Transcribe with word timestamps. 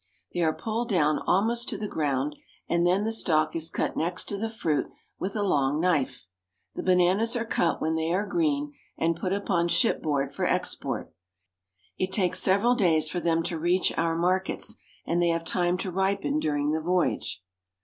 They 0.33 0.39
are 0.41 0.51
pulled 0.51 0.89
down 0.89 1.19
almost 1.27 1.69
to 1.69 1.77
the 1.77 1.87
ground, 1.87 2.35
and 2.67 2.87
then 2.87 3.03
the 3.03 3.11
stalk 3.11 3.55
is 3.55 3.69
cut 3.69 3.95
next 3.95 4.25
to 4.29 4.37
the 4.39 4.49
fruit 4.49 4.87
with 5.19 5.35
a 5.35 5.43
long 5.43 5.79
knife. 5.79 6.25
The 6.73 6.81
bananas 6.81 7.35
are 7.35 7.45
cut 7.45 7.79
when 7.79 7.93
they 7.93 8.11
are 8.11 8.25
green, 8.25 8.73
and 8.97 9.15
put 9.15 9.31
upon 9.31 9.67
ship 9.67 10.01
board 10.01 10.33
for 10.33 10.45
export. 10.47 11.13
It 11.99 12.11
takes 12.11 12.39
several 12.39 12.73
days 12.73 13.09
for 13.09 13.19
them 13.19 13.43
to 13.43 13.59
reach 13.59 13.95
our 13.95 14.15
markets, 14.17 14.75
and 15.05 15.21
they 15.21 15.27
have 15.27 15.45
time 15.45 15.77
to 15.77 15.91
ripen 15.91 16.39
during 16.39 16.71
the 16.71 16.81
voyage. 16.81 17.43